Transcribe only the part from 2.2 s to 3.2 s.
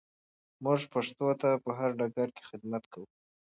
کې خدمت کوو.